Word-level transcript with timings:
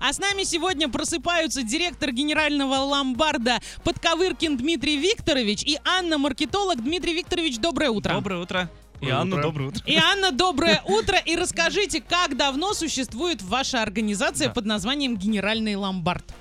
А 0.00 0.12
с 0.12 0.20
нами 0.20 0.44
сегодня 0.44 0.88
просыпаются 0.88 1.64
директор 1.64 2.12
генерального 2.12 2.74
ломбарда 2.76 3.58
Подковыркин 3.82 4.56
Дмитрий 4.56 4.96
Викторович 4.96 5.64
и 5.64 5.76
Анна 5.84 6.18
Маркетолог. 6.18 6.80
Дмитрий 6.80 7.14
Викторович, 7.14 7.58
доброе 7.58 7.90
утро. 7.90 8.14
Доброе 8.14 8.40
утро. 8.42 8.70
И 9.00 9.10
Анна, 9.10 9.34
утро. 9.34 9.42
доброе 9.42 9.68
утро. 9.70 9.82
И 9.86 9.96
Анна, 9.96 10.30
доброе 10.30 10.82
утро. 10.86 11.18
И 11.18 11.34
расскажите, 11.34 12.00
как 12.00 12.36
давно 12.36 12.74
существует 12.74 13.42
ваша 13.42 13.82
организация 13.82 14.46
Да. 14.46 14.54
под 14.54 14.66
названием 14.66 15.16
Генеральный 15.16 15.74
ломбард? 15.74 16.32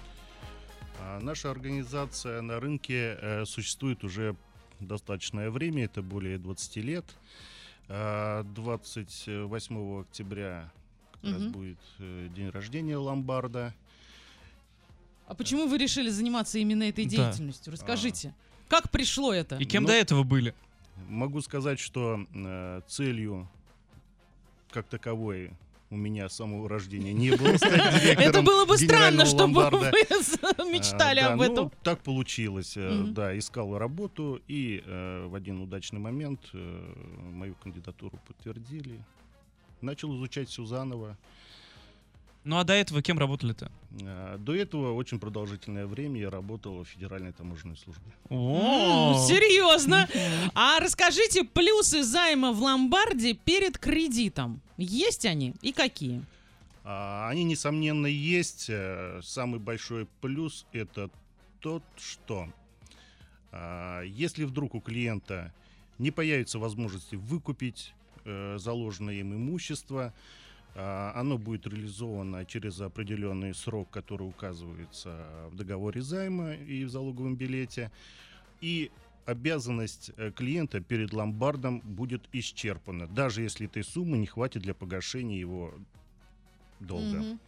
А, 0.99 1.19
Наша 1.19 1.49
организация 1.49 2.41
на 2.43 2.59
рынке 2.59 3.17
э, 3.19 3.45
существует 3.45 4.03
уже 4.03 4.35
достаточное 4.79 5.49
время, 5.49 5.85
это 5.85 6.03
более 6.03 6.37
20 6.37 6.75
лет. 6.83 7.05
А, 7.89 8.43
28 8.43 10.01
октября 10.01 10.71
как 11.21 11.31
раз 11.33 11.41
Мгм. 11.41 11.51
будет 11.51 11.77
э, 11.99 12.27
день 12.35 12.49
рождения 12.49 12.97
ломбарда. 12.97 13.73
А 15.27 15.33
почему 15.35 15.67
вы 15.67 15.77
решили 15.77 16.09
заниматься 16.09 16.57
именно 16.57 16.83
этой 16.83 17.05
Да. 17.05 17.09
деятельностью? 17.11 17.73
Расскажите. 17.73 18.33
Как 18.69 18.89
пришло 18.91 19.33
это? 19.33 19.57
И 19.57 19.65
кем 19.65 19.83
Ну, 19.83 19.89
до 19.89 19.93
этого 19.95 20.23
были? 20.23 20.53
Могу 21.09 21.41
сказать, 21.41 21.79
что 21.79 22.25
э, 22.33 22.81
целью 22.87 23.47
как 24.71 24.87
таковой 24.87 25.51
у 25.89 25.95
меня 25.95 26.27
с 26.27 26.35
самого 26.35 26.67
рождения 26.67 27.13
не 27.13 27.31
было 27.31 27.47
Это 27.61 28.41
было 28.41 28.65
бы 28.65 28.77
странно, 28.77 29.25
чтобы 29.25 29.59
ломбарда. 29.59 29.91
вы 30.57 30.71
мечтали 30.71 31.19
А, 31.21 31.27
да, 31.29 31.33
об 31.33 31.39
ну, 31.39 31.43
этом. 31.43 31.71
так 31.83 32.01
получилось. 32.01 32.73
э. 32.75 33.05
Да, 33.07 33.37
искал 33.37 33.77
работу, 33.77 34.41
и 34.49 34.83
э, 34.85 35.27
в 35.27 35.35
один 35.35 35.61
удачный 35.61 35.99
момент 35.99 36.41
э, 36.53 36.93
мою 37.31 37.55
кандидатуру 37.55 38.19
подтвердили. 38.27 38.99
Начал 39.81 40.15
изучать 40.15 40.49
все 40.49 40.65
заново. 40.65 41.17
Ну 42.43 42.57
а 42.57 42.63
до 42.63 42.73
этого 42.73 43.01
кем 43.01 43.19
работали-то? 43.19 43.69
Э, 44.01 44.37
До 44.39 44.55
этого 44.55 44.93
очень 44.93 45.19
продолжительное 45.19 45.85
время 45.85 46.21
я 46.21 46.29
работал 46.29 46.83
в 46.83 46.87
Федеральной 46.87 47.33
таможенной 47.33 47.75
службе. 47.75 48.09
О, 48.29 49.15
Серьезно? 49.27 50.07
А 50.55 50.79
расскажите 50.79 51.43
плюсы 51.43 52.03
займа 52.03 52.53
в 52.53 52.61
ломбарде 52.61 53.33
перед 53.33 53.77
кредитом. 53.77 54.61
Есть 54.77 55.25
они 55.25 55.55
и 55.61 55.73
какие? 55.73 56.23
А, 56.85 57.27
Они, 57.29 57.43
несомненно, 57.43 58.07
есть. 58.07 58.67
Э, 58.69 59.19
Самый 59.23 59.59
большой 59.59 60.07
плюс— 60.21 60.65
это 60.71 61.09
тот, 61.59 61.83
что 61.97 62.47
а, 63.51 64.03
если 64.03 64.45
вдруг 64.45 64.73
у 64.73 64.79
клиента 64.79 65.51
не 65.97 66.11
появится 66.11 66.59
возможности 66.59 67.15
выкупить 67.15 67.93
э, 68.27 68.57
заложенное 68.59 69.15
им 69.15 69.33
имущество, 69.33 70.13
а, 70.75 71.11
оно 71.15 71.39
будет 71.39 71.65
реализовано 71.65 72.45
через 72.45 72.79
определенный 72.81 73.55
срок, 73.55 73.89
который 73.89 74.27
указывается 74.27 75.25
в 75.49 75.55
договоре 75.55 76.01
займа 76.01 76.53
и 76.53 76.83
в 76.83 76.89
залоговом 76.89 77.35
билете, 77.35 77.91
и 78.61 78.91
обязанность 79.25 80.11
э, 80.17 80.31
клиента 80.31 80.79
перед 80.79 81.13
ломбардом 81.13 81.81
будет 81.81 82.29
исчерпана, 82.31 83.07
даже 83.07 83.41
если 83.41 83.65
этой 83.65 83.83
суммы 83.83 84.17
не 84.17 84.27
хватит 84.27 84.61
для 84.61 84.73
погашения 84.73 85.39
его 85.39 85.73
долга. 86.79 87.17
Мгм. 87.17 87.39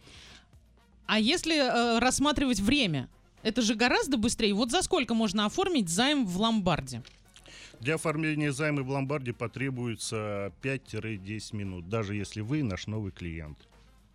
А 1.06 1.18
если 1.18 1.56
э, 1.56 1.98
рассматривать 1.98 2.60
время? 2.60 3.08
Это 3.42 3.62
же 3.62 3.74
гораздо 3.74 4.18
быстрее. 4.18 4.54
Вот 4.54 4.70
за 4.70 4.82
сколько 4.82 5.14
можно 5.14 5.46
оформить 5.46 5.88
займ 5.88 6.26
в 6.26 6.36
ломбарде? 6.38 7.02
Для 7.80 7.94
оформления 7.94 8.52
займа 8.52 8.82
в 8.82 8.90
ломбарде 8.90 9.32
потребуется 9.32 10.52
5-10 10.62 11.56
минут, 11.56 11.88
даже 11.88 12.14
если 12.14 12.42
вы 12.42 12.62
наш 12.62 12.86
новый 12.86 13.10
клиент. 13.10 13.58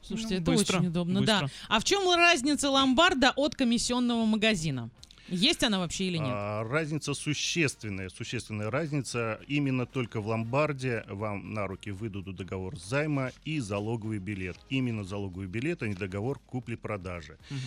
Слушайте, 0.01 0.35
Ну, 0.35 0.41
это 0.41 0.51
быстро, 0.51 0.77
очень 0.77 0.87
удобно, 0.89 1.21
да. 1.25 1.41
быстро. 1.41 1.59
А 1.67 1.79
в 1.79 1.83
чем 1.83 2.15
разница 2.15 2.69
ломбарда 2.69 3.31
от 3.35 3.55
комиссионного 3.55 4.25
магазина? 4.25 4.89
Есть 5.27 5.63
она 5.63 5.79
вообще 5.79 6.05
или 6.05 6.17
нет? 6.17 6.29
А, 6.29 6.63
разница 6.63 7.15
существенная, 7.15 8.09
существенная 8.09 8.69
разница. 8.69 9.39
Именно 9.47 9.87
только 9.87 10.21
в 10.21 10.27
ломбарде 10.27 11.03
вам 11.07 11.51
на 11.55 11.65
руки 11.65 11.89
выдадут 11.89 12.35
договор 12.35 12.77
займа 12.77 13.31
и 13.43 13.59
залоговый 13.59 14.19
билет. 14.19 14.57
Именно 14.69 15.03
залоговый 15.03 15.47
билет, 15.47 15.81
а 15.81 15.87
не 15.87 15.95
договор 15.95 16.37
купли-продажи. 16.45 17.39
Мгм. 17.49 17.59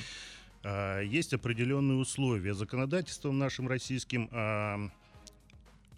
А, 0.63 1.01
есть 1.03 1.35
определенные 1.35 1.99
условия. 1.99 2.55
Законодательством 2.55 3.37
нашим 3.39 3.67
российским 3.67 4.29
а, 4.31 4.89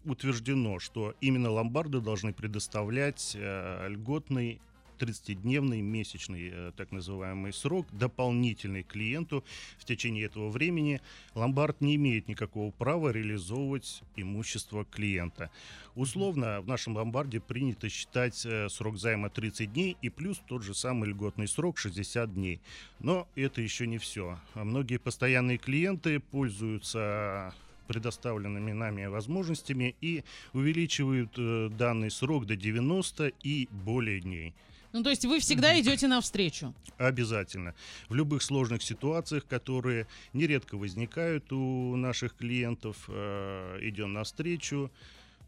утверждено, 0.05 0.79
что 0.79 1.15
именно 1.21 1.51
ломбарды 1.51 2.01
должны 2.01 2.33
предоставлять 2.33 3.37
э, 3.39 3.89
льготный 3.89 4.61
30-дневный 5.01 5.81
месячный 5.81 6.51
э, 6.53 6.73
так 6.77 6.93
называемый 6.93 7.53
срок 7.53 7.87
дополнительный 7.93 8.83
клиенту. 8.83 9.45
В 9.79 9.85
течение 9.85 10.27
этого 10.27 10.51
времени 10.51 11.01
ломбард 11.35 11.81
не 11.81 11.97
имеет 11.97 12.29
никакого 12.29 12.71
права 12.71 13.11
реализовывать 13.11 14.03
имущество 14.17 14.85
клиента. 14.85 15.51
Условно 15.95 16.61
в 16.61 16.69
нашем 16.69 16.97
ломбарде 16.97 17.41
принято 17.41 17.89
считать 17.89 18.45
э, 18.45 18.69
срок 18.69 18.99
займа 18.99 19.31
30 19.31 19.73
дней 19.73 19.97
и 20.03 20.11
плюс 20.11 20.41
тот 20.47 20.63
же 20.63 20.75
самый 20.75 21.09
льготный 21.09 21.49
срок 21.49 21.79
60 21.79 22.35
дней. 22.35 22.61
Но 22.99 23.27
это 23.35 23.63
еще 23.63 23.87
не 23.87 23.99
все. 23.99 24.39
Многие 24.55 24.99
постоянные 24.99 25.59
клиенты 25.59 26.21
пользуются 26.21 27.55
предоставленными 27.91 28.71
нами 28.71 29.07
возможностями 29.07 29.97
и 30.01 30.23
увеличивают 30.53 31.33
э, 31.37 31.71
данный 31.77 32.13
срок 32.13 32.47
до 32.47 32.55
90 32.55 33.33
и 33.43 33.69
более 33.73 34.21
дней. 34.21 34.55
Ну, 34.93 35.03
то 35.03 35.11
есть 35.11 35.25
вы 35.25 35.41
всегда 35.41 35.79
идете 35.81 36.07
навстречу. 36.07 36.73
Обязательно. 36.99 37.75
В 38.09 38.15
любых 38.15 38.45
сложных 38.45 38.85
ситуациях, 38.85 39.45
которые 39.45 40.07
нередко 40.33 40.77
возникают 40.77 41.53
у 41.53 41.97
наших 41.97 42.37
клиентов, 42.37 42.97
э, 43.09 43.79
идем 43.83 44.13
навстречу, 44.13 44.89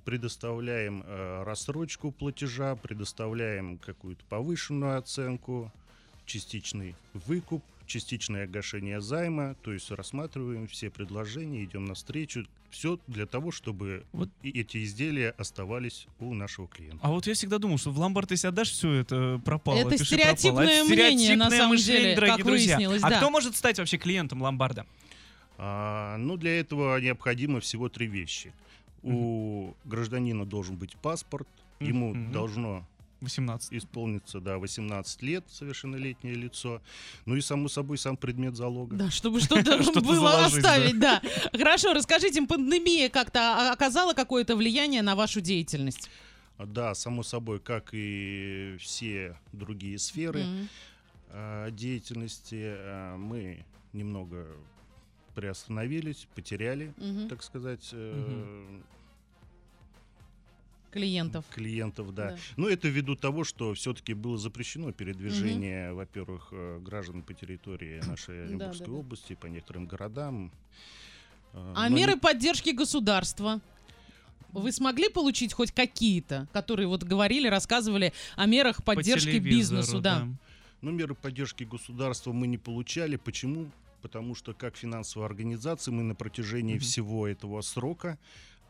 предоставляем 0.04 1.04
э, 1.06 1.44
рассрочку 1.44 2.10
платежа, 2.10 2.74
предоставляем 2.74 3.78
какую-то 3.78 4.24
повышенную 4.28 4.98
оценку, 4.98 5.70
частичный 6.26 6.96
выкуп, 7.14 7.62
частичное 7.86 8.46
гашение 8.46 9.00
займа, 9.00 9.54
то 9.62 9.72
есть 9.72 9.90
рассматриваем 9.90 10.66
все 10.66 10.90
предложения, 10.90 11.64
идем 11.64 11.84
навстречу. 11.84 12.46
Все 12.70 12.98
для 13.06 13.26
того, 13.26 13.50
чтобы 13.52 14.04
Вот. 14.12 14.30
эти 14.42 14.82
изделия 14.84 15.30
оставались 15.36 16.06
у 16.20 16.32
нашего 16.32 16.66
клиента. 16.68 16.98
А 17.02 17.10
вот 17.10 17.26
я 17.26 17.34
всегда 17.34 17.58
думал, 17.58 17.76
что 17.76 17.90
в 17.90 17.98
ломбард, 17.98 18.30
если 18.30 18.46
отдашь, 18.48 18.70
все 18.70 18.92
это 18.92 19.40
пропало. 19.44 19.76
Это 19.76 19.90
пиши 19.90 20.04
стереотипное 20.06 20.52
пропало. 20.52 20.70
Это 20.70 20.84
мнение, 20.86 21.10
на 21.10 21.18
стереотипное 21.18 21.58
самом 21.58 21.70
мышление, 21.72 22.02
деле, 22.02 22.14
дорогие 22.14 22.36
как 22.36 22.46
друзья. 22.46 22.76
выяснилось, 22.76 23.02
а 23.02 23.10
да. 23.10 23.16
кто 23.18 23.30
может 23.30 23.56
стать 23.56 23.78
вообще 23.78 23.98
клиентом 23.98 24.40
ломбарда? 24.40 24.86
А, 25.58 26.16
ну, 26.16 26.36
для 26.38 26.58
этого 26.60 26.98
необходимо 26.98 27.60
всего 27.60 27.88
три 27.88 28.06
вещи. 28.06 28.52
У 29.02 29.74
гражданина 29.84 30.46
должен 30.46 30.76
быть 30.76 30.96
паспорт, 30.96 31.48
ему 31.80 32.14
Мгм. 32.14 32.32
должно 32.32 32.86
18. 33.22 33.72
исполниться, 33.72 34.40
да, 34.40 34.58
18 34.58 35.22
лет, 35.22 35.44
совершеннолетнее 35.48 36.34
лицо. 36.34 36.82
Ну 37.24 37.36
и, 37.36 37.40
само 37.40 37.68
собой, 37.68 37.98
сам 37.98 38.16
предмет 38.16 38.56
залога. 38.56 38.96
Да, 38.96 39.10
чтобы 39.10 39.40
что-то 39.40 40.00
было 40.00 40.44
оставить, 40.44 40.98
да. 40.98 41.22
Хорошо, 41.52 41.94
расскажите, 41.94 42.42
пандемия 42.42 43.08
как-то 43.08 43.40
а- 43.40 43.72
оказала 43.72 44.12
какое-то 44.12 44.56
влияние 44.56 45.02
на 45.02 45.14
вашу 45.14 45.40
деятельность? 45.40 46.10
А, 46.58 46.66
Да, 46.66 46.94
само 46.94 47.22
собой, 47.22 47.60
как 47.60 47.90
и 47.92 48.76
все 48.80 49.38
другие 49.52 49.98
сферы 49.98 50.44
а, 51.30 51.70
деятельности, 51.70 52.60
а, 52.62 53.16
мы 53.16 53.64
немного 53.92 54.46
приостановились, 55.34 56.26
потеряли, 56.34 56.92
так 57.30 57.42
сказать, 57.42 57.88
э, 57.92 58.80
Клиентов. 60.92 61.44
клиентов, 61.50 62.14
да. 62.14 62.30
Да. 62.32 62.36
Но 62.56 62.68
это 62.68 62.88
ввиду 62.88 63.16
того, 63.16 63.44
что 63.44 63.72
все-таки 63.74 64.12
было 64.14 64.36
запрещено 64.38 64.92
передвижение, 64.92 65.92
во-первых, 65.94 66.48
э, 66.52 66.78
граждан 66.80 67.22
по 67.22 67.32
территории 67.34 68.00
нашей 68.06 68.36
Да, 68.36 68.42
Оренбургской 68.44 68.86
да, 68.86 68.92
да. 68.92 68.98
области, 68.98 69.34
по 69.34 69.46
некоторым 69.46 69.86
городам. 69.86 70.52
Э, 71.54 71.72
А 71.76 71.88
но 71.88 71.96
меры 71.96 72.12
не- 72.12 72.18
поддержки 72.18 72.70
государства? 72.70 73.60
Вы 74.52 74.70
смогли 74.70 75.08
получить 75.08 75.54
хоть 75.54 75.72
какие-то, 75.72 76.46
которые 76.52 76.86
вот 76.86 77.04
говорили, 77.04 77.48
рассказывали 77.48 78.12
о 78.36 78.44
мерах 78.44 78.84
По 78.84 78.94
поддержки 78.94 79.30
телевизору, 79.32 79.78
бизнесу, 79.80 80.00
да? 80.02 80.28
Но 80.82 80.90
меры 80.90 81.14
поддержки 81.14 81.64
государства 81.64 82.32
мы 82.32 82.46
не 82.46 82.58
получали. 82.58 83.16
Почему? 83.16 83.70
Потому 84.02 84.34
что 84.34 84.52
как 84.52 84.76
финансовая 84.76 85.26
организация 85.28 85.92
мы 85.92 86.02
на 86.02 86.14
протяжении 86.14 86.74
Мгм. 86.74 86.82
всего 86.82 87.26
этого 87.28 87.60
срока, 87.62 88.18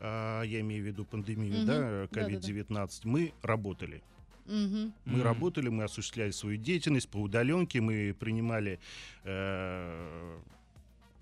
а, 0.04 0.42
я 0.42 0.60
имею 0.60 0.82
в 0.82 0.86
виду 0.86 1.04
пандемию, 1.04 1.58
Мгм. 1.58 1.66
да, 1.66 2.08
Да-да-да. 2.10 2.20
COVID-19, 2.38 3.00
мы 3.04 3.32
работали. 3.42 4.02
Мгм. 4.46 4.92
Мы 5.04 5.18
Мгм. 5.18 5.22
работали, 5.22 5.68
мы 5.68 5.84
осуществляли 5.84 6.32
свою 6.32 6.56
деятельность 6.56 7.08
по 7.08 7.18
удаленке, 7.18 7.80
мы 7.80 8.14
принимали 8.18 8.80
э, 9.24 10.38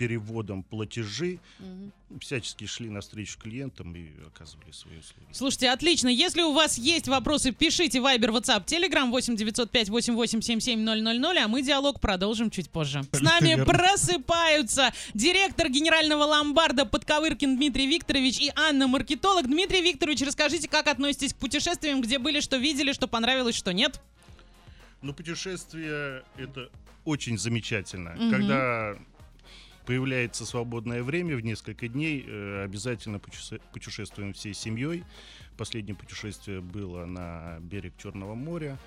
переводом 0.01 0.63
платежи, 0.63 1.39
Мгм. 1.59 1.93
всячески 2.21 2.65
шли 2.67 2.89
навстречу 2.89 3.39
клиентам 3.39 3.95
и 3.95 4.07
оказывали 4.27 4.73
свои 4.73 4.97
услуги. 4.99 5.27
Слушайте, 5.33 5.69
отлично. 5.69 6.09
Если 6.09 6.41
у 6.41 6.53
вас 6.55 6.79
есть 6.79 7.07
вопросы, 7.07 7.53
пишите 7.53 7.99
Viber, 7.99 8.31
WhatsApp, 8.33 8.65
Telegram 8.65 9.11
8 9.11 9.37
905 9.37 9.91
88 9.91 10.41
77 10.41 10.81
000, 10.81 11.39
а 11.45 11.49
мы 11.49 11.61
диалог 11.63 12.01
продолжим 12.01 12.51
чуть 12.51 12.71
позже. 12.71 13.03
С 13.13 13.21
нами 13.21 13.49
Верно. 13.49 13.67
просыпаются 13.67 14.91
директор 15.13 15.69
генерального 15.69 16.25
ломбарда 16.25 16.87
Подковыркин 16.87 17.59
Дмитрий 17.59 17.87
Викторович 17.87 18.41
и 18.41 18.53
Анна 18.57 18.87
Маркетолог. 18.89 19.47
Дмитрий 19.47 19.83
Викторович, 19.83 20.23
расскажите, 20.23 20.67
как 20.67 20.87
относитесь 20.89 21.35
к 21.35 21.37
путешествиям, 21.37 22.01
где 22.01 22.19
были, 22.19 22.41
что 22.41 22.57
видели, 22.57 22.95
что 22.95 23.07
понравилось, 23.07 23.55
что 23.55 23.75
нет? 23.75 24.01
Но 25.03 25.13
путешествие 25.13 26.23
это 26.39 26.71
очень 27.05 27.37
замечательно. 27.39 28.11
Мгм. 28.19 28.31
Когда 28.31 28.97
появляется 29.91 30.47
свободное 30.47 31.03
время 31.03 31.35
в 31.35 31.41
несколько 31.41 31.89
дней, 31.89 32.25
э, 32.25 32.63
обязательно 32.63 33.17
путеше- 33.17 33.61
путешествуем 33.73 34.33
всей 34.35 34.55
семьей. 34.55 35.03
Последнее 35.59 35.97
путешествие 35.97 36.61
было 36.61 37.07
на 37.07 37.59
берег 37.59 37.95
Черного 37.99 38.37
моря. 38.37 38.79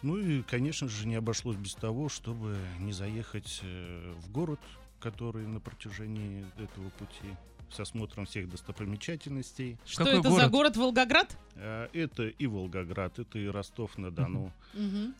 Ну 0.00 0.16
и, 0.16 0.40
конечно 0.44 0.88
же, 0.88 1.06
не 1.06 1.16
обошлось 1.16 1.56
без 1.56 1.74
того, 1.74 2.08
чтобы 2.08 2.56
не 2.78 2.92
заехать 2.94 3.60
э, 3.62 4.14
в 4.22 4.30
город, 4.32 4.60
который 4.98 5.46
на 5.46 5.60
протяжении 5.60 6.42
этого 6.56 6.88
пути 6.88 7.28
с 7.70 7.78
осмотром 7.78 8.24
всех 8.24 8.48
достопримечательностей. 8.48 9.76
Что 9.84 10.04
Какой 10.04 10.20
это 10.20 10.30
за 10.30 10.36
город? 10.36 10.50
город 10.52 10.76
Волгоград? 10.78 11.36
Э, 11.56 11.88
Это 11.92 12.28
и 12.28 12.46
Волгоград, 12.46 13.18
это 13.18 13.38
и 13.38 13.46
Ростов-на-Дону. 13.46 14.52
Мгм. 14.72 15.14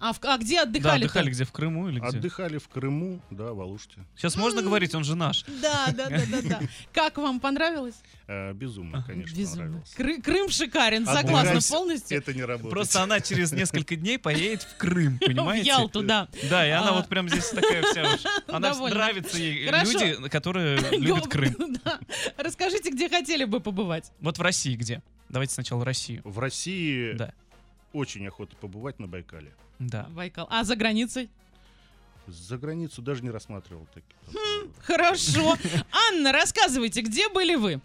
А, 0.00 0.14
в- 0.14 0.18
а 0.22 0.38
где 0.38 0.56
Да, 0.56 0.62
отдыхали? 0.62 1.04
отдыхали 1.04 1.30
где, 1.30 1.44
в 1.44 1.52
Крыму 1.52 1.88
или 1.90 1.98
где? 2.00 2.16
Отдыхали 2.18 2.56
в 2.56 2.68
Крыму, 2.68 3.20
да, 3.30 3.52
в 3.52 3.60
Алуште. 3.60 4.00
Сейчас 4.16 4.34
можно 4.34 4.62
говорить, 4.62 4.94
он 4.94 5.04
же 5.04 5.14
наш. 5.14 5.44
Да, 5.60 5.88
да, 5.92 6.08
да, 6.08 6.22
да, 6.30 6.42
да. 6.42 6.60
Как 6.94 7.18
вам 7.18 7.38
понравилось? 7.38 7.96
Э, 8.26 8.52
Безумно, 8.54 9.04
конечно, 9.06 9.36
Безумно. 9.36 9.62
понравилось. 9.64 9.94
Кры- 9.96 10.22
Крым 10.22 10.48
шикарен, 10.48 11.04
согласна 11.04 11.60
полностью. 11.70 12.16
Это 12.16 12.32
не 12.32 12.42
работает. 12.42 12.72
Просто 12.72 13.02
она 13.02 13.20
через 13.20 13.52
несколько 13.52 13.94
дней 13.94 14.18
поедет 14.18 14.62
в 14.62 14.76
Крым, 14.78 15.16
В 15.20 15.26
понимаете? 15.26 15.66
Ялту, 15.68 16.02
да. 16.02 16.28
Да, 16.48 16.66
и 16.66 16.70
она 16.70 16.88
А. 16.88 16.92
вот 16.94 17.08
прям 17.08 17.28
здесь 17.28 17.50
такая 17.50 17.82
вся 17.82 18.02
уж. 18.14 18.20
Она 18.48 18.70
Довольно. 18.70 18.96
нравится 18.96 19.36
ей 19.36 19.66
Хорошо. 19.66 19.92
люди, 19.98 20.28
которые 20.30 20.78
любят 20.98 21.28
Крым. 21.28 21.76
Да. 21.84 21.98
Расскажите, 22.38 22.90
где 22.90 23.08
хотели 23.10 23.44
бы 23.44 23.60
побывать? 23.60 24.12
Вот 24.20 24.38
в 24.38 24.40
России 24.42 24.76
где? 24.76 25.02
Давайте 25.28 25.52
сначала 25.52 25.84
Россию. 25.84 26.22
В 26.24 26.38
России 26.38 27.12
Да. 27.12 27.34
очень 27.92 28.26
охота 28.26 28.56
побывать 28.56 28.98
на 28.98 29.06
Байкале. 29.06 29.52
Да. 29.80 30.04
Байкал. 30.10 30.46
А 30.50 30.62
за 30.62 30.76
границей? 30.76 31.28
За 32.28 32.56
границу 32.58 33.02
даже 33.02 33.22
не 33.24 33.30
рассматривал 33.30 33.86
таких. 33.92 34.14
Хорошо. 34.82 35.56
Анна, 36.08 36.30
рассказывайте, 36.32 37.00
где 37.00 37.28
были 37.28 37.56
вы? 37.56 37.80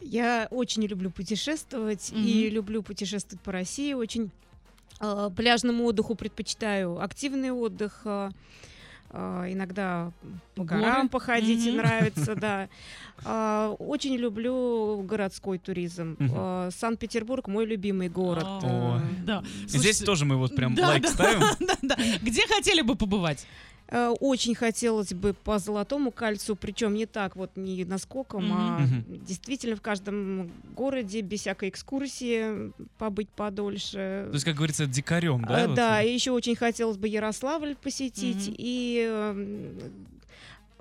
Я 0.00 0.48
очень 0.50 0.82
люблю 0.84 1.10
путешествовать 1.10 2.10
Мгм. 2.10 2.24
и 2.26 2.50
люблю 2.50 2.82
путешествовать 2.82 3.40
по 3.44 3.52
России. 3.52 3.92
Очень 3.92 4.30
э, 5.00 5.30
пляжному 5.36 5.84
отдыху 5.84 6.14
предпочитаю 6.16 7.00
активный 7.00 7.52
отдых. 7.52 8.00
э, 8.04 8.30
иногда 9.16 10.10
по 10.54 10.64
Горы? 10.64 10.80
горам 10.82 11.08
походить 11.08 11.66
Мгм. 11.66 11.76
нравится, 11.76 12.34
да. 12.40 12.68
А, 13.24 13.70
Очень 13.78 14.16
люблю 14.16 15.02
городской 15.02 15.58
туризм. 15.58 16.16
Э, 16.18 16.70
Санкт-Петербург 16.76 17.46
мой 17.48 17.64
любимый 17.66 18.08
город. 18.08 18.44
О, 18.44 18.98
Э, 18.98 19.00
Да. 19.24 19.42
Здесь 19.66 19.72
Слушайте, 19.72 20.04
тоже 20.04 20.24
мы 20.24 20.36
вот 20.36 20.54
прям 20.56 20.74
да, 20.74 20.88
лайк 20.88 21.02
да. 21.04 21.08
ставим. 21.10 21.40
да. 21.82 21.96
Где 22.22 22.46
хотели 22.46 22.82
бы 22.82 22.96
побывать? 22.96 23.46
Э, 23.88 24.14
Очень 24.20 24.54
хотелось 24.54 25.12
бы 25.12 25.34
по 25.34 25.58
Золотому 25.58 26.10
кольцу, 26.10 26.56
причем 26.56 26.94
не 26.94 27.06
так 27.06 27.36
вот 27.36 27.50
не 27.56 27.84
наскоком, 27.84 28.50
а 28.52 28.80
Мгм. 28.80 29.04
действительно 29.24 29.76
в 29.76 29.82
каждом 29.82 30.50
городе 30.74 31.20
без 31.20 31.40
всякой 31.40 31.68
экскурсии 31.68 32.72
побыть 32.98 33.28
подольше. 33.28 34.26
То 34.28 34.30
есть, 34.32 34.44
как 34.44 34.56
говорится, 34.56 34.86
дикарем, 34.86 35.44
А, 35.44 35.48
да? 35.48 35.66
вот? 35.66 35.74
да, 35.76 36.02
и 36.02 36.14
еще 36.14 36.30
очень 36.32 36.56
хотелось 36.56 36.96
бы 36.96 37.08
Ярославль 37.08 37.76
посетить 37.76 38.46
Мгм. 38.48 38.54
и 38.58 39.06
эм, 39.08 39.74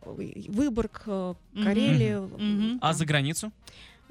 Выборг, 0.05 1.03
э, 1.05 1.33
Мгм. 1.53 1.63
Карелия. 1.63 2.19
Мгм. 2.21 2.79
А 2.81 2.93
за 2.93 3.05
границу? 3.05 3.51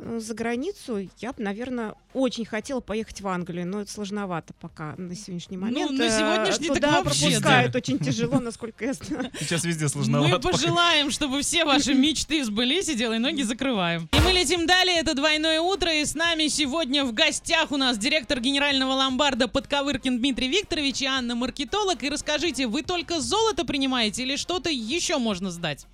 Э, 0.04 0.18
За 0.20 0.34
границу 0.34 1.08
я 1.18 1.32
бы, 1.32 1.42
наверное, 1.42 1.94
очень 2.12 2.44
хотела 2.44 2.80
поехать 2.80 3.20
в 3.20 3.28
Англию, 3.28 3.66
но 3.66 3.80
это 3.82 3.90
сложновато 3.90 4.52
пока 4.60 4.94
на 4.96 5.14
сегодняшний 5.14 5.56
Ну, 5.56 5.64
момент. 5.66 5.90
на 5.92 6.02
Э, 6.02 6.10
сегодняшний 6.10 6.66
так 6.68 6.76
Туда 6.76 7.02
вообще, 7.02 7.20
пропускают 7.26 7.72
да. 7.72 7.78
очень 7.78 7.98
тяжело, 7.98 8.40
насколько 8.40 8.84
я 8.84 8.92
знаю. 8.94 9.30
Сейчас 9.38 9.64
везде 9.64 9.84
Мы 9.84 9.88
сложновато. 9.88 10.38
пока. 10.40 10.50
пожелаем, 10.52 11.10
чтобы 11.10 11.40
все 11.42 11.64
ваши 11.64 11.94
мечты 11.94 12.44
сбылись, 12.44 12.88
и 12.88 12.94
делай 12.94 13.18
ноги 13.18 13.42
закрываем. 13.42 14.08
И 14.12 14.20
мы 14.20 14.32
летим 14.32 14.66
далее, 14.66 14.96
это 14.98 15.14
«Двойное 15.14 15.60
утро», 15.60 15.92
и 15.94 16.04
с 16.04 16.14
нами 16.14 16.48
сегодня 16.48 17.04
в 17.04 17.12
гостях 17.12 17.70
у 17.70 17.76
нас 17.76 17.96
директор 17.96 18.40
генерального 18.40 18.92
ломбарда 18.92 19.46
Подковыркин 19.48 20.18
Дмитрий 20.18 20.48
Викторович 20.48 21.02
и 21.02 21.06
Анна 21.06 21.34
Маркетолог. 21.36 22.02
И 22.02 22.08
расскажите, 22.08 22.66
вы 22.66 22.82
только 22.82 23.20
золото 23.20 23.64
принимаете 23.64 24.22
или 24.22 24.36
что-то 24.36 24.68
еще 24.70 25.18
можно 25.18 25.50
сдать? 25.50 25.86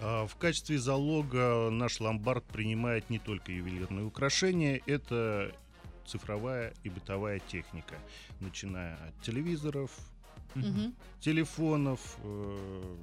А, 0.00 0.26
В 0.26 0.36
качестве 0.36 0.78
залога 0.78 1.70
наш 1.70 2.00
ломбард 2.00 2.44
принимает 2.44 3.10
не 3.10 3.18
только 3.18 3.52
ювелирные 3.52 4.04
украшения, 4.04 4.80
это 4.86 5.54
цифровая 6.06 6.72
и 6.84 6.88
бытовая 6.90 7.40
техника, 7.40 7.96
начиная 8.40 8.94
от 8.94 9.22
телевизоров, 9.22 9.90
Мгм. 10.54 10.94
телефонов, 11.20 12.16
э, 12.22 12.96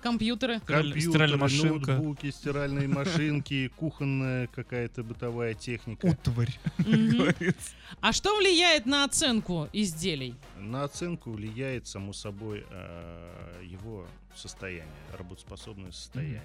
Компьютеры. 0.00 0.60
Компьютеры, 0.60 1.00
стиральная 1.00 1.38
машинка. 1.38 1.92
ноутбуки, 1.92 2.30
стиральные 2.30 2.88
машинки, 2.88 3.68
кухонная 3.76 4.46
какая-то 4.48 5.02
бытовая 5.02 5.54
техника. 5.54 6.06
Утварь. 6.06 6.58
А 8.00 8.12
что 8.12 8.36
влияет 8.36 8.86
на 8.86 9.04
оценку 9.04 9.68
изделий? 9.72 10.34
На 10.58 10.84
оценку 10.84 11.32
влияет, 11.32 11.86
само 11.88 12.12
собой, 12.12 12.64
э, 12.70 13.62
его 13.64 14.06
состояние, 14.36 14.86
работоспособное 15.18 15.90
состояние. 15.90 16.42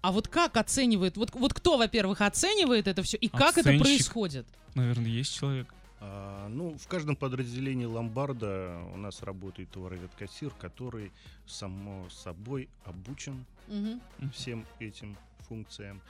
А 0.00 0.12
вот 0.12 0.28
как 0.28 0.56
оценивает, 0.56 1.16
вот, 1.16 1.32
вот 1.34 1.54
кто, 1.54 1.76
во-первых, 1.76 2.20
оценивает 2.20 2.88
это 2.88 3.02
все, 3.02 3.16
и 3.16 3.28
как 3.28 3.58
это 3.58 3.76
происходит? 3.78 4.46
Наверное, 4.74 5.10
есть 5.10 5.36
человек. 5.36 5.72
А, 6.00 6.48
ну, 6.48 6.76
в 6.78 6.86
каждом 6.86 7.16
подразделении 7.16 7.84
ломбарда 7.84 8.80
у 8.92 8.96
нас 8.96 9.22
работает 9.22 9.70
товаровед-кассир, 9.70 10.52
который, 10.54 11.12
само 11.46 12.08
собой, 12.10 12.68
обучен 12.84 13.44
Мгм. 13.66 14.00
всем 14.32 14.66
этим 14.78 15.16
функциям 15.40 16.00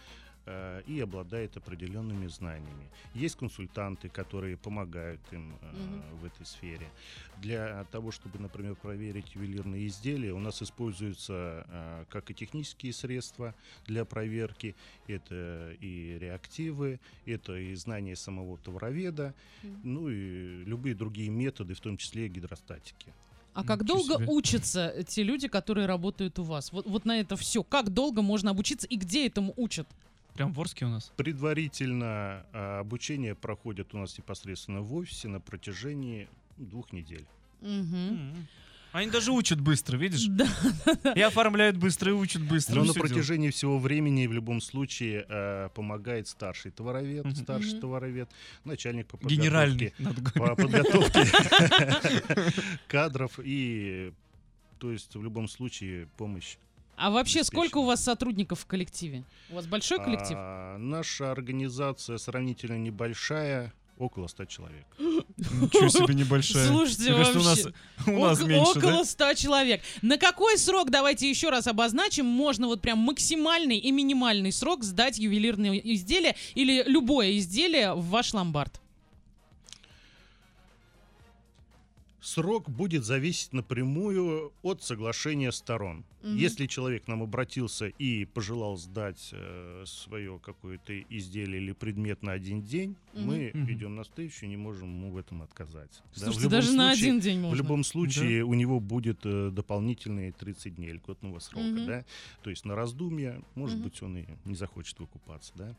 э, 0.48 0.82
и 0.86 1.00
обладает 1.00 1.56
определенными 1.56 2.26
знаниями. 2.28 2.90
Есть 3.14 3.36
консультанты, 3.36 4.08
которые 4.08 4.56
помогают 4.56 5.20
им 5.32 5.58
э, 5.60 5.72
Мгм. 5.72 6.18
в 6.20 6.24
этой 6.24 6.46
сфере. 6.46 6.90
Для 7.36 7.84
того, 7.84 8.10
чтобы, 8.10 8.38
например, 8.38 8.74
проверить 8.74 9.34
ювелирные 9.36 9.86
изделия, 9.86 10.32
у 10.32 10.38
нас 10.38 10.62
используются 10.62 11.64
э, 11.68 12.04
как 12.08 12.30
и 12.30 12.34
технические 12.34 12.92
средства 12.92 13.54
для 13.86 14.04
проверки, 14.04 14.74
это 15.06 15.72
и 15.80 16.18
реактивы, 16.18 16.98
это 17.26 17.56
и 17.56 17.74
знание 17.74 18.16
самого 18.16 18.56
товароведа, 18.58 19.34
Мгм. 19.62 19.80
ну 19.82 20.08
и 20.08 20.64
любые 20.64 20.94
другие 20.94 21.30
методы, 21.30 21.74
в 21.74 21.80
том 21.80 21.96
числе 21.96 22.26
и 22.26 22.28
гидростатики. 22.28 23.12
А 23.54 23.64
как 23.64 23.82
Ничего 23.82 23.96
долго 23.98 24.14
себе. 24.14 24.26
учатся 24.28 25.04
те 25.08 25.24
люди, 25.24 25.48
которые 25.48 25.86
работают 25.86 26.38
у 26.38 26.42
вас? 26.44 26.72
Вот, 26.72 26.86
вот 26.86 27.04
на 27.04 27.18
это 27.20 27.36
все. 27.36 27.62
Как 27.64 27.90
долго 27.90 28.22
можно 28.22 28.50
обучиться 28.50 28.86
и 28.86 28.96
где 28.96 29.26
этому 29.26 29.52
учат? 29.56 29.88
Прям 30.38 30.52
в 30.52 30.60
Орске 30.60 30.84
у 30.84 30.88
нас. 30.88 31.10
Предварительно 31.16 32.46
а, 32.52 32.78
обучение 32.80 33.34
проходит 33.34 33.92
у 33.92 33.98
нас 33.98 34.16
непосредственно 34.16 34.82
в 34.82 34.94
офисе 34.94 35.26
на 35.26 35.40
протяжении 35.40 36.28
двух 36.56 36.92
недель. 36.92 37.26
М. 37.60 38.46
Они 38.92 39.10
даже 39.10 39.32
учат 39.32 39.60
быстро, 39.60 39.96
видишь? 39.96 40.26
Да. 40.28 40.46
И 41.14 41.20
оформляют 41.20 41.76
быстро, 41.76 42.12
и 42.12 42.14
учат 42.14 42.40
быстро. 42.42 42.76
Но 42.76 42.84
и 42.84 42.86
на 42.86 42.92
всё 42.92 43.00
делают. 43.00 43.12
протяжении 43.14 43.50
всего 43.50 43.80
времени 43.80 44.28
в 44.28 44.32
любом 44.32 44.60
случае 44.60 45.26
э, 45.28 45.70
помогает 45.74 46.28
старший 46.28 46.70
товаровед, 46.70 47.24
Мгм. 47.24 47.34
старший 47.34 47.72
Мгм. 47.72 47.80
товаровед, 47.80 48.30
начальник 48.64 49.08
по 49.08 49.16
Генеральный. 49.26 49.92
подготовке, 49.98 50.02
надо 50.04 50.30
по 50.38 50.54
подготовке 50.54 51.26
кадров 52.86 53.40
и 53.42 54.12
то 54.78 54.92
есть 54.92 55.16
в 55.16 55.22
любом 55.22 55.48
случае 55.48 56.06
помощь. 56.16 56.56
А 56.98 57.10
вообще, 57.10 57.44
сколько 57.44 57.78
у 57.78 57.84
вас 57.84 58.02
сотрудников 58.02 58.60
в 58.60 58.66
коллективе? 58.66 59.24
У 59.50 59.54
вас 59.54 59.66
большой 59.66 59.98
коллектив? 59.98 60.36
А, 60.36 60.76
наша 60.78 61.30
организация 61.30 62.18
сравнительно 62.18 62.76
небольшая, 62.76 63.72
около 63.98 64.26
100 64.26 64.44
человек. 64.46 64.84
Ничего 64.98 65.88
себе 65.88 66.14
небольшая. 66.14 66.66
Слушайте, 66.66 67.14
кажется, 67.14 67.38
у 67.38 67.42
нас, 67.42 67.64
вообще. 67.64 68.12
у 68.12 68.24
нас 68.24 68.42
меньше, 68.42 68.78
Около 68.78 68.92
да? 68.92 69.04
100 69.04 69.34
человек. 69.34 69.80
На 70.02 70.18
какой 70.18 70.58
срок, 70.58 70.90
давайте 70.90 71.28
еще 71.30 71.50
раз 71.50 71.66
обозначим, 71.66 72.26
можно 72.26 72.66
вот 72.66 72.80
прям 72.80 72.98
максимальный 72.98 73.78
и 73.78 73.92
минимальный 73.92 74.52
срок 74.52 74.82
сдать 74.82 75.18
ювелирное 75.18 75.76
изделие 75.78 76.34
или 76.54 76.82
любое 76.86 77.38
изделие 77.38 77.94
в 77.94 78.06
ваш 78.06 78.34
ломбард? 78.34 78.80
Срок 82.32 82.68
будет 82.68 83.04
зависеть 83.06 83.54
напрямую 83.54 84.52
от 84.60 84.82
соглашения 84.82 85.50
сторон. 85.50 86.04
Мгм. 86.22 86.36
Если 86.36 86.66
человек 86.66 87.04
к 87.04 87.08
нам 87.08 87.22
обратился 87.22 87.86
и 87.86 88.26
пожелал 88.26 88.76
сдать 88.76 89.32
свое 89.86 90.38
какое-то 90.38 91.00
изделие 91.08 91.62
или 91.62 91.72
предмет 91.72 92.22
на 92.22 92.32
один 92.32 92.60
день, 92.62 92.96
Мгм. 93.14 93.26
мы 93.26 93.50
Мгм. 93.54 93.72
идем 93.72 93.96
навстречу 93.96 94.44
и 94.44 94.48
не 94.48 94.58
можем 94.58 94.88
ему 94.94 95.10
в 95.10 95.16
этом 95.16 95.40
отказать. 95.40 95.90
Да, 95.90 96.02
в 96.12 96.18
Слушайте, 96.18 96.40
любом 96.42 96.50
даже 96.50 96.72
на 96.74 96.88
случае- 96.94 97.08
один 97.08 97.20
день 97.20 97.38
В 97.38 97.42
можно. 97.44 97.56
любом 97.56 97.82
случае 97.84 98.44
у 98.44 98.52
него 98.52 98.78
будет 98.78 99.20
э, 99.24 99.48
дополнительные 99.50 100.32
30 100.32 100.76
дней 100.76 100.92
льготного 100.92 101.38
срока, 101.38 101.64
Мгм. 101.66 101.86
да, 101.86 102.04
то 102.42 102.50
есть 102.50 102.66
на 102.66 102.74
раздумье, 102.74 103.40
может 103.54 103.76
Мгм. 103.78 103.84
быть, 103.84 104.02
он 104.02 104.18
и 104.18 104.26
не 104.44 104.54
захочет 104.54 104.98
выкупаться, 105.00 105.52
да. 105.56 105.74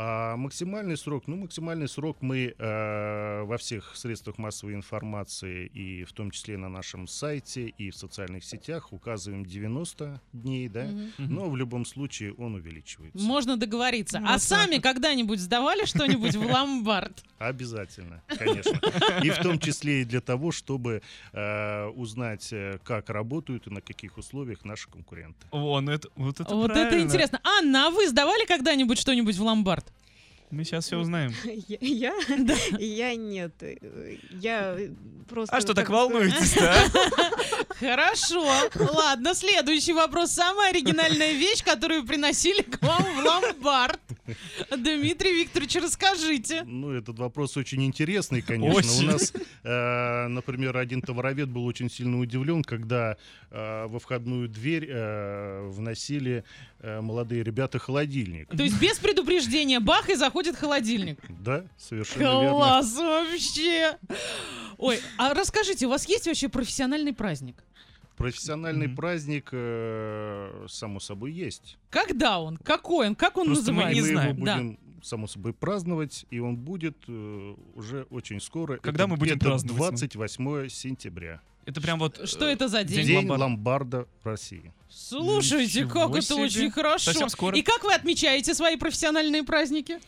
А 0.00 0.36
максимальный 0.36 0.96
срок, 0.96 1.24
ну, 1.26 1.34
максимальный 1.34 1.88
срок 1.88 2.18
мы 2.20 2.54
э, 2.56 3.42
во 3.42 3.58
всех 3.58 3.96
средствах 3.96 4.38
массовой 4.38 4.74
информации 4.74 5.66
и 5.66 6.04
в 6.04 6.12
том 6.12 6.30
числе 6.30 6.56
на 6.56 6.68
нашем 6.68 7.08
сайте 7.08 7.66
и 7.66 7.90
в 7.90 7.96
социальных 7.96 8.44
сетях 8.44 8.92
указываем 8.92 9.44
90 9.44 10.20
дней, 10.32 10.68
да. 10.68 10.84
Мгм. 10.84 11.10
но 11.18 11.50
в 11.50 11.56
любом 11.56 11.84
случае 11.84 12.32
он 12.34 12.54
увеличивается. 12.54 13.18
Можно 13.26 13.56
договориться. 13.56 14.20
Ну, 14.20 14.28
а 14.30 14.38
сами 14.38 14.78
когда-нибудь 14.78 15.40
сдавали 15.40 15.84
что-нибудь 15.84 16.36
в 16.36 16.46
ломбард? 16.46 17.24
Обязательно, 17.40 18.22
конечно. 18.28 18.80
И 19.24 19.30
в 19.30 19.38
том 19.38 19.58
числе 19.58 20.02
и 20.02 20.04
для 20.04 20.20
того, 20.20 20.52
чтобы 20.52 21.02
э, 21.32 21.86
узнать, 21.86 22.52
э, 22.52 22.78
как 22.84 23.10
работают 23.10 23.66
и 23.66 23.70
на 23.70 23.80
каких 23.80 24.16
условиях 24.16 24.64
наши 24.64 24.88
конкуренты. 24.88 25.44
Вон, 25.50 25.88
это, 25.88 26.08
вот 26.14 26.38
это 26.38 26.54
Вот 26.54 26.70
это 26.70 27.00
интересно. 27.00 27.40
Анна, 27.42 27.88
а 27.88 27.90
вы 27.90 28.06
сдавали 28.06 28.46
когда-нибудь 28.46 28.98
что-нибудь 28.98 29.36
в 29.36 29.42
ломбард? 29.42 29.87
Мы 30.50 30.64
сейчас 30.64 30.86
все 30.86 30.96
узнаем. 30.98 31.32
Я? 31.68 31.78
Я? 31.80 32.14
Я 32.78 33.14
нет. 33.16 33.52
Я 34.32 34.76
просто... 35.28 35.54
А 35.54 35.60
что, 35.60 35.74
так 35.74 35.86
как 35.86 35.94
бы- 35.94 35.96
волнуетесь-то, 36.14 36.72
а? 36.74 37.74
Хорошо. 37.74 38.44
Ладно, 38.74 39.34
следующий 39.34 39.92
вопрос. 39.92 40.32
Самая 40.32 40.70
оригинальная 40.70 41.32
вещь, 41.32 41.62
которую 41.62 42.04
приносили 42.06 42.62
к 42.62 42.82
вам 42.82 43.02
в 43.02 43.24
ломбард. 43.24 44.00
Дмитрий 44.76 45.40
Викторович, 45.42 45.76
расскажите. 45.76 46.62
Ну, 46.64 46.90
этот 46.92 47.18
вопрос 47.18 47.56
очень 47.56 47.84
интересный, 47.84 48.42
конечно. 48.42 48.78
Очень. 48.78 49.08
У 49.08 49.12
нас, 49.12 49.32
э, 49.62 50.26
например, 50.28 50.76
один 50.76 51.02
товаровед 51.02 51.48
был 51.48 51.64
очень 51.64 51.90
сильно 51.90 52.18
удивлен, 52.18 52.62
когда 52.62 53.16
э, 53.50 53.86
во 53.86 53.98
входную 53.98 54.48
дверь 54.48 54.86
э, 54.88 55.68
вносили 55.68 56.44
э, 56.80 57.00
молодые 57.00 57.42
ребята 57.42 57.78
холодильник. 57.78 58.48
То 58.54 58.62
есть 58.62 58.78
без 58.80 58.98
предупреждения 58.98 59.80
бах 59.80 60.08
и 60.10 60.14
заходит 60.14 60.37
холодильник. 60.56 61.18
Да, 61.40 61.64
совершенно 61.76 62.22
верно. 62.42 62.50
Класс 62.50 62.94
вообще. 62.96 63.98
Ой, 64.78 65.00
а 65.16 65.34
расскажите, 65.34 65.86
у 65.86 65.90
вас 65.90 66.08
есть 66.08 66.26
вообще 66.26 66.48
профессиональный 66.48 67.12
праздник? 67.12 67.56
Профессиональный 68.16 68.88
Мгм. 68.88 68.96
праздник, 68.96 69.48
э, 69.52 70.66
само 70.68 70.98
собой, 71.00 71.32
есть. 71.32 71.76
Когда 71.90 72.40
он? 72.40 72.56
Какой 72.58 73.06
он? 73.08 73.14
Как 73.14 73.36
он 73.36 73.46
Просто 73.46 73.72
мы 73.72 73.84
называется? 73.84 73.94
не 73.94 74.00
мы 74.00 74.12
знаем. 74.20 74.36
его 74.36 74.46
Да. 74.46 74.56
будем, 74.56 74.78
само 75.04 75.26
собой, 75.28 75.52
праздновать, 75.52 76.26
и 76.30 76.40
он 76.40 76.56
будет 76.56 76.96
э, 77.06 77.54
уже 77.76 78.06
очень 78.10 78.40
скоро. 78.40 78.78
Когда 78.78 79.04
Это 79.04 79.10
мы 79.12 79.16
будем 79.18 79.34
где-то 79.36 79.50
праздновать? 79.50 79.78
28 79.78 80.68
сентября. 80.68 81.40
Это 81.64 81.80
прям 81.80 81.98
вот... 82.00 82.28
Что 82.28 82.46
э, 82.46 82.52
это 82.54 82.66
за 82.66 82.82
день? 82.82 83.06
День 83.06 83.16
ломбарда. 83.18 83.44
ломбарда 83.44 84.08
России. 84.24 84.72
Слушайте, 84.88 85.82
Ничего 85.84 86.08
как 86.08 86.10
это 86.16 86.22
себе. 86.22 86.42
очень 86.42 86.70
хорошо. 86.72 87.04
Совсем 87.12 87.28
скоро. 87.28 87.56
И 87.56 87.62
как 87.62 87.84
вы 87.84 87.94
отмечаете 87.94 88.52
свои 88.54 88.76
профессиональные 88.76 89.44
праздники? 89.44 90.00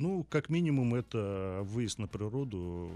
Ну, 0.00 0.24
как 0.30 0.48
минимум, 0.48 0.94
это 0.94 1.60
выезд 1.62 1.98
на 1.98 2.08
природу 2.08 2.90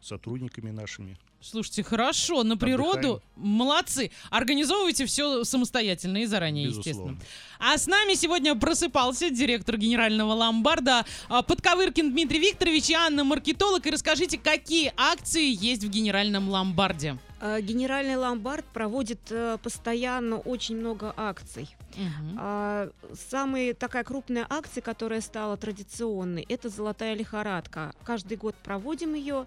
сотрудниками 0.00 0.70
нашими. 0.70 1.16
Слушайте, 1.40 1.84
хорошо, 1.84 2.42
на 2.42 2.56
природу. 2.56 3.22
Молодцы. 3.36 4.10
Организовывайте 4.30 5.06
все 5.06 5.44
самостоятельно 5.44 6.18
и 6.18 6.26
заранее, 6.26 6.64
естественно. 6.64 7.12
Безусловно. 7.12 7.20
А 7.60 7.78
с 7.78 7.86
нами 7.86 8.14
сегодня 8.14 8.56
просыпался 8.56 9.30
директор 9.30 9.76
генерального 9.76 10.32
ломбарда 10.32 11.06
а, 11.28 11.42
Подковыркин 11.42 12.10
Дмитрий 12.10 12.40
Викторович 12.40 12.90
и 12.90 12.94
Анна 12.94 13.22
Маркетолог. 13.22 13.86
И 13.86 13.90
расскажите, 13.90 14.36
какие 14.36 14.92
акции 14.96 15.46
есть 15.48 15.84
в 15.84 15.90
генеральном 15.90 16.48
ломбарде? 16.48 17.18
Э, 17.44 17.60
Генеральный 17.60 18.16
ломбард 18.16 18.64
проводит 18.64 19.20
э, 19.30 19.58
постоянно 19.62 20.38
очень 20.38 20.78
много 20.78 21.12
акций. 21.14 21.76
Мгм. 21.94 22.38
А, 22.40 22.88
Самая 23.12 23.74
такая 23.74 24.02
крупная 24.02 24.46
акция, 24.48 24.80
которая 24.80 25.20
стала 25.20 25.58
традиционной, 25.58 26.46
это 26.48 26.70
«Золотая 26.70 27.14
лихорадка». 27.14 27.92
Каждый 28.02 28.38
год 28.38 28.54
проводим 28.64 29.12
ее. 29.12 29.46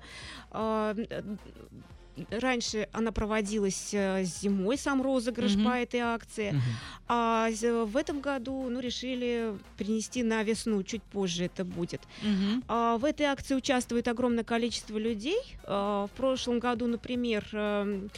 Э, 2.30 2.40
Раньше 2.40 2.88
она 2.92 3.12
проводилась 3.12 3.90
э, 3.94 4.24
зимой, 4.24 4.78
сам 4.78 5.02
розыгрыш 5.02 5.56
Мгм. 5.56 5.66
по 5.66 5.70
этой 5.70 6.00
акции. 6.02 6.52
Мгм. 6.52 6.62
А 7.08 7.50
в 7.86 7.96
этом 7.98 8.20
году 8.22 8.70
ну, 8.70 8.80
решили 8.80 9.54
перенести 9.78 10.24
на 10.24 10.44
весну, 10.44 10.84
чуть 10.84 11.04
позже 11.04 11.46
это 11.46 11.64
будет. 11.64 12.02
Мгм. 12.22 12.64
А, 12.68 12.98
В 12.98 13.06
этой 13.06 13.26
акции 13.28 13.56
участвует 13.56 14.08
огромное 14.08 14.44
количество 14.44 14.98
людей. 14.98 15.40
А, 15.64 16.08
В 16.08 16.12
прошлом 16.12 16.60
году, 16.60 16.88
например, 16.88 17.48
эм, 17.54 18.10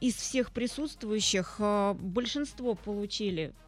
из 0.00 0.14
всех 0.14 0.50
присутствующих 0.52 1.56
а, 1.58 1.94
большинство 1.94 2.74
получили 2.74 3.52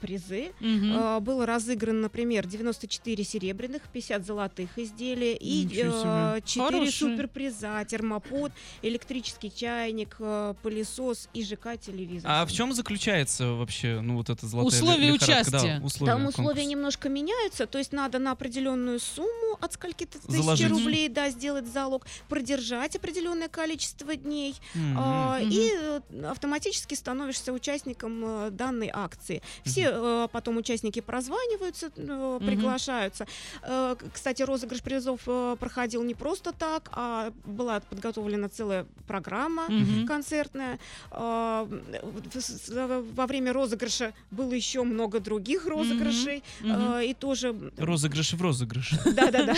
призы. 0.00 0.52
Мгм. 0.60 0.92
А, 0.96 1.20
Было 1.20 1.46
разыграно, 1.46 2.00
например, 2.02 2.46
94 2.46 3.24
серебряных, 3.24 3.82
50 3.92 4.24
золотых 4.26 4.78
изделий 4.78 5.34
и 5.34 5.64
Ничего 5.64 6.00
себе. 6.34 6.42
4 6.44 6.78
Хорошие. 6.80 6.92
суперприза. 7.16 7.84
Термопод, 7.88 8.52
электрический 8.82 9.52
чайник, 9.54 10.16
э, 10.18 10.54
пылесос 10.62 11.28
и 11.32 11.44
ЖК-телевизор. 11.44 12.30
А 12.30 12.44
в 12.46 12.52
чем 12.52 12.72
заключается 12.72 13.48
вообще, 13.52 14.00
ну, 14.00 14.16
вот 14.16 14.30
это 14.30 14.46
золотая 14.46 14.80
Условия 14.80 15.12
лихорадка? 15.12 15.50
Да, 15.50 15.58
участия. 15.58 15.80
условия 15.82 16.12
Там 16.12 16.26
условия 16.26 16.46
конкурса. 16.48 16.68
немножко 16.68 17.08
меняются, 17.08 17.66
то 17.66 17.78
есть 17.78 17.92
надо 17.92 18.18
на 18.18 18.32
определенную 18.32 19.00
сумму 19.00 19.58
от 19.60 19.72
скольки-то 19.72 20.18
тысяч 20.20 20.42
Заложить. 20.42 20.68
рублей 20.70 21.08
да, 21.08 21.30
сделать 21.30 21.66
залог, 21.66 22.06
продержать 22.28 22.96
определенное 22.96 23.48
количество 23.48 24.14
дней, 24.16 24.54
Мгм. 24.74 24.96
а, 24.98 25.38
Мгм. 25.40 25.48
и 25.50 25.70
э, 25.72 26.00
автоматически 26.30 26.94
становишься 26.94 27.52
участником 27.52 28.22
э, 28.24 28.50
данной 28.50 28.90
акции. 28.92 29.42
Все 29.64 29.90
э, 29.92 30.28
потом 30.32 30.56
участники 30.58 31.00
прозваниваются, 31.00 31.90
э, 31.96 32.40
приглашаются. 32.44 33.26
Э, 33.62 33.96
Кстати, 34.12 34.42
розыгрыш 34.42 34.82
призов 34.82 35.20
э, 35.26 35.56
проходил 35.58 36.02
не 36.02 36.14
просто 36.14 36.52
так, 36.52 36.88
а 36.92 37.32
была 37.44 37.80
подготовлена 37.80 38.48
целая 38.48 38.86
программа 39.06 39.64
Мгм. 39.68 40.06
концертная. 40.06 40.78
В- 41.10 42.40
с- 42.40 42.70
Во 43.16 43.26
время 43.26 43.52
розыгрыша 43.52 44.12
было 44.30 44.52
еще 44.52 44.82
много 44.82 45.20
других 45.20 45.66
розыгрышей. 45.66 46.42
Мгм. 46.60 46.72
а, 46.94 47.00
И 47.02 47.14
тоже... 47.14 47.54
Розыгрыш 47.78 48.32
в 48.34 48.42
розыгрыш. 48.42 48.92
Да-да-да. 49.04 49.54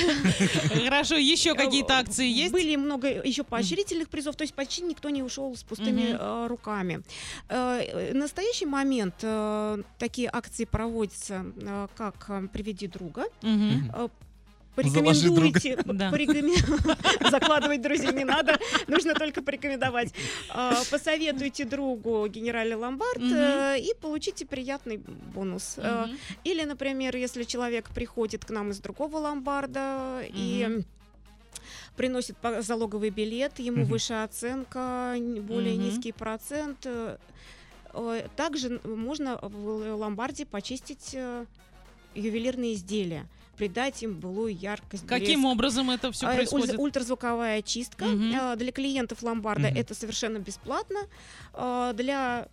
Хорошо, 0.85 1.17
еще 1.17 1.55
какие-то 1.55 1.99
акции 1.99 2.29
есть? 2.29 2.53
Были 2.53 2.77
много 2.77 3.09
еще 3.09 3.43
поощрительных 3.45 4.09
призов, 4.09 4.37
то 4.37 4.43
есть 4.45 4.55
почти 4.55 4.83
никто 4.83 5.11
не 5.11 5.23
ушел 5.23 5.55
с 5.57 5.63
пустыми 5.63 6.17
э, 6.19 6.47
руками. 6.49 7.03
Э, 7.49 7.81
э, 7.81 8.13
В 8.13 8.17
настоящий 8.17 8.67
момент 8.67 9.15
э, 9.23 9.83
такие 9.99 10.28
акции 10.33 10.64
проводятся 10.64 11.45
э, 11.61 11.88
как 11.97 12.25
э, 12.28 12.49
«Приведи 12.52 12.87
друга», 12.87 13.25
друга. 13.43 14.11
Порекомендуйте, 14.75 15.76
Да. 15.87 16.11
порекомен- 16.11 17.31
закладывать 17.31 17.81
друзей 17.81 18.12
не 18.12 18.25
надо, 18.25 18.59
нужно 18.88 19.14
только 19.14 19.40
порекомендовать. 19.43 20.12
Посоветуйте 20.90 21.64
другу 21.64 22.26
генеральный 22.26 22.76
ломбард 22.76 23.23
и 23.23 23.93
получите 24.02 24.45
приятный 24.45 24.99
бонус. 24.99 25.78
Или, 26.45 26.64
например, 26.64 27.16
если 27.16 27.45
человек 27.45 27.88
приходит 27.88 28.45
к 28.45 28.50
нам 28.50 28.71
из 28.71 28.78
другого 28.81 29.16
ломбарда 29.16 30.21
и 30.28 30.83
приносит 31.97 32.37
залоговый 32.61 33.09
билет, 33.09 33.59
ему 33.59 33.87
выше 33.87 34.12
оценка, 34.12 35.14
более 35.40 35.76
низкий 35.78 36.12
процент. 36.12 36.87
Э, 37.97 38.23
э, 38.25 38.29
Также 38.37 38.81
можно 38.85 39.38
в 39.43 39.95
ломбарде 39.97 40.47
почистить 40.47 41.11
э, 41.15 41.45
ювелирные 42.15 42.75
изделия, 42.75 43.26
придать 43.57 44.03
им 44.03 44.15
былую 44.15 44.55
яркость. 44.57 45.07
Каким 45.07 45.43
блеск. 45.43 45.53
образом 45.53 45.91
это 45.91 46.12
все 46.12 46.26
ульт- 46.26 46.35
происходит? 46.37 46.79
Ультразвуковая 46.79 47.62
чистка. 47.62 48.05
А, 48.41 48.57
Для 48.57 48.73
клиентов 48.73 49.23
ломбарда 49.23 49.69
Мгм. 49.69 49.76
это 49.79 49.95
совершенно 49.95 50.38
бесплатно. 50.38 51.00
Для 51.95 52.49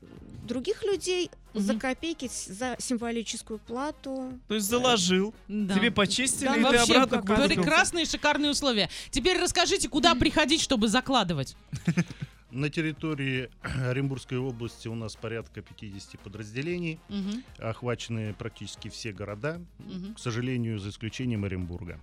других 0.47 0.83
людей 0.83 1.29
за 1.53 1.73
Мгм. 1.73 1.79
копейки, 1.79 2.29
за 2.47 2.75
символическую 2.79 3.59
плату. 3.59 4.33
То 4.47 4.55
есть 4.55 4.67
заложил, 4.67 5.33
Да. 5.47 5.75
тебе 5.75 5.91
почистили, 5.91 6.47
Да, 6.47 6.55
и 6.55 6.57
ты 6.57 6.63
Вообще 6.63 6.93
обратно 6.95 7.21
как 7.21 7.27
купил. 7.41 7.47
прекрасные, 7.61 8.05
шикарные 8.05 8.51
условия. 8.51 8.89
Теперь 9.11 9.37
расскажите, 9.39 9.87
куда 9.87 10.15
приходить, 10.15 10.61
чтобы 10.61 10.87
закладывать? 10.89 11.55
На 12.53 12.69
территории 12.69 13.49
Оренбургской 13.89 14.37
области 14.37 14.87
у 14.87 14.93
нас 14.95 15.15
порядка 15.15 15.61
50 15.63 16.19
подразделений, 16.19 16.99
Мгм. 17.09 17.43
охвачены 17.57 18.33
практически 18.35 18.89
все 18.89 19.11
города, 19.11 19.59
Мгм. 19.79 20.13
к 20.13 20.19
сожалению, 20.19 20.77
за 20.79 20.89
исключением 20.89 21.45
Оренбурга. 21.45 21.99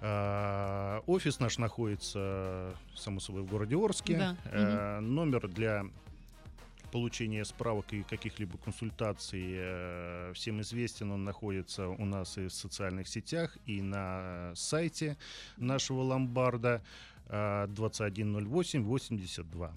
А, 0.00 1.02
Офис 1.06 1.40
наш 1.40 1.56
находится, 1.58 2.74
само 2.94 3.20
собой, 3.20 3.42
в 3.42 3.46
городе 3.46 3.74
Орске. 3.76 4.18
Да, 4.18 4.36
Э, 4.44 5.00
Номер 5.00 5.48
для 5.48 5.84
получения 6.92 7.44
справок 7.44 7.92
и 7.92 8.02
каких-либо 8.02 8.56
консультаций 8.58 9.44
э, 9.56 10.32
всем 10.34 10.60
известен. 10.60 11.10
Он 11.10 11.24
находится 11.24 11.88
у 11.88 12.04
нас 12.04 12.36
и 12.38 12.46
в 12.48 12.52
социальных 12.52 13.08
сетях, 13.08 13.56
и 13.66 13.80
на 13.82 14.52
сайте 14.54 15.16
нашего 15.56 16.02
ломбарда 16.02 16.82
э, 17.28 17.66
2108-82. 17.68 19.70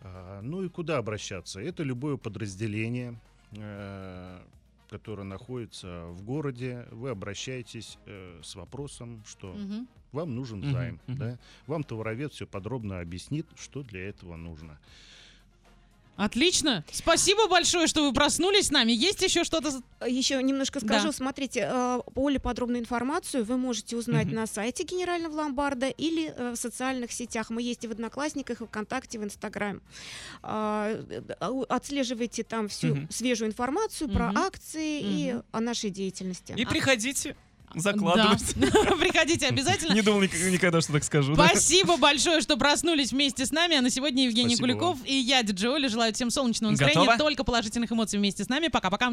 А, 0.00 0.40
Ну 0.42 0.62
и 0.64 0.68
куда 0.68 0.98
обращаться? 0.98 1.60
Это 1.60 1.82
любое 1.82 2.16
подразделение, 2.16 3.18
э, 3.52 4.40
которое 4.90 5.24
находится 5.24 6.06
в 6.06 6.22
городе. 6.22 6.86
Вы 6.90 7.10
обращаетесь 7.10 7.98
э, 8.06 8.40
с 8.42 8.54
вопросом, 8.54 9.22
что 9.26 9.52
Мгм. 9.54 9.88
вам 10.12 10.34
нужен 10.34 10.62
займ. 10.72 11.00
мгм. 11.06 11.18
Да? 11.18 11.38
Вам 11.66 11.84
товаровед 11.84 12.32
все 12.32 12.46
подробно 12.46 13.00
объяснит, 13.00 13.46
что 13.56 13.82
для 13.82 14.08
этого 14.08 14.36
нужно. 14.36 14.78
Отлично. 16.18 16.84
Спасибо 16.92 17.46
большое, 17.46 17.86
что 17.86 18.02
вы 18.04 18.12
проснулись 18.12 18.66
с 18.66 18.70
нами. 18.72 18.90
Есть 18.90 19.22
еще 19.22 19.44
что-то? 19.44 19.70
Еще 20.04 20.42
немножко 20.42 20.80
скажу. 20.80 21.06
Да. 21.06 21.12
Смотрите, 21.12 21.68
э, 21.72 22.00
более 22.12 22.40
подробную 22.40 22.80
информацию 22.80 23.44
вы 23.44 23.56
можете 23.56 23.96
узнать 23.96 24.26
Мгм. 24.26 24.34
на 24.34 24.46
сайте 24.48 24.82
Генерального 24.82 25.34
ломбарда 25.36 25.86
или 25.88 26.34
э, 26.36 26.50
в 26.52 26.56
социальных 26.56 27.12
сетях. 27.12 27.50
Мы 27.50 27.62
есть 27.62 27.84
и 27.84 27.86
в 27.88 27.92
Одноклассниках, 27.92 28.60
и 28.60 28.66
ВКонтакте, 28.66 29.20
в 29.20 29.24
Инстаграме. 29.24 29.78
А, 30.42 30.90
э, 31.08 31.22
Отслеживайте 31.68 32.42
там 32.42 32.66
всю 32.68 32.88
Мгм. 32.96 33.08
свежую 33.10 33.48
информацию 33.50 34.10
про 34.10 34.28
Мгм. 34.30 34.38
акции 34.38 35.00
и 35.00 35.32
Мгм. 35.34 35.44
о 35.52 35.60
нашей 35.60 35.90
деятельности. 35.90 36.52
И 36.56 36.64
приходите, 36.66 37.36
закладывайте. 37.74 38.46
Да. 38.56 38.66
Приходите 38.98 39.46
обязательно. 39.46 39.92
Не 39.94 40.02
думал 40.02 40.20
ник- 40.22 40.34
никогда, 40.50 40.80
что 40.80 40.92
так 40.92 41.04
скажу. 41.04 41.34
да? 41.34 41.48
Спасибо 41.48 41.96
большое, 41.96 42.40
что 42.40 42.56
проснулись 42.56 43.12
вместе 43.12 43.46
с 43.46 43.52
нами. 43.52 43.76
А 43.76 43.80
на 43.80 43.90
сегодня 43.90 44.24
Евгений 44.24 44.56
Спасибо 44.56 44.78
Куликов 44.78 44.98
и 45.04 45.14
я, 45.14 45.42
Диджи 45.42 45.68
Оля, 45.70 45.88
желаю 45.88 46.12
всем 46.14 46.30
солнечного 46.30 46.72
настроения, 46.72 47.00
Готово? 47.00 47.18
только 47.18 47.44
положительных 47.44 47.92
эмоций 47.92 48.18
вместе 48.18 48.44
с 48.44 48.48
нами. 48.48 48.68
Пока-пока. 48.68 49.10